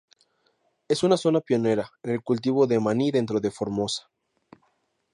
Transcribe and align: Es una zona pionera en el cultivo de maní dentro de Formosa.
Es 0.87 1.03
una 1.03 1.15
zona 1.15 1.41
pionera 1.41 1.91
en 2.01 2.09
el 2.13 2.23
cultivo 2.23 2.65
de 2.65 2.79
maní 2.79 3.11
dentro 3.11 3.39
de 3.39 3.51
Formosa. 3.51 4.09